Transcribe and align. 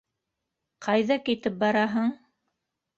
Ҡайҙа 0.87 1.19
китеп 1.29 1.61
бараһың? 1.63 2.13